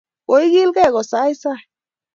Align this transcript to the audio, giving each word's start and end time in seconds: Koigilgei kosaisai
Koigilgei 0.27 0.89
kosaisai 0.95 1.61